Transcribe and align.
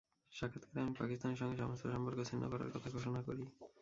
সাক্ষাত্কারে 0.33 0.79
আমি 0.83 0.93
পাকিস্তানের 0.95 1.39
সঙ্গে 1.41 1.57
সমস্ত 1.57 1.83
সম্পর্ক 1.87 2.19
ছিন্ন 2.29 2.43
করার 2.51 2.73
কথা 2.75 2.87
ঘোষণা 2.95 3.21
করি। 3.27 3.43